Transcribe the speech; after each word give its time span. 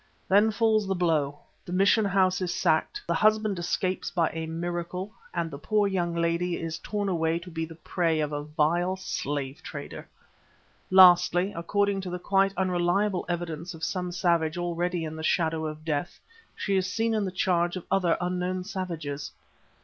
Then 0.27 0.49
falls 0.49 0.87
the 0.87 0.95
blow; 0.95 1.41
the 1.63 1.71
mission 1.71 2.05
house 2.05 2.41
is 2.41 2.51
sacked, 2.51 2.99
the 3.05 3.13
husband 3.13 3.59
escapes 3.59 4.09
by 4.09 4.31
a 4.33 4.47
miracle 4.47 5.13
and 5.31 5.51
the 5.51 5.59
poor 5.59 5.87
young 5.87 6.15
lady 6.15 6.57
is 6.57 6.79
torn 6.79 7.07
away 7.07 7.37
to 7.37 7.51
be 7.51 7.65
the 7.65 7.75
prey 7.75 8.19
of 8.19 8.31
a 8.31 8.41
vile 8.41 8.95
slave 8.95 9.61
trader. 9.61 10.07
Lastly, 10.89 11.53
according 11.55 12.01
to 12.01 12.09
the 12.09 12.17
quite 12.17 12.51
unreliable 12.57 13.25
evidence 13.29 13.75
of 13.75 13.83
some 13.83 14.11
savage 14.11 14.57
already 14.57 15.03
in 15.03 15.15
the 15.15 15.21
shadow 15.23 15.67
of 15.67 15.85
death, 15.85 16.19
she 16.55 16.75
is 16.75 16.91
seen 16.91 17.13
in 17.13 17.23
the 17.23 17.29
charge 17.31 17.75
of 17.75 17.85
other 17.91 18.17
unknown 18.19 18.63
savages. 18.63 19.31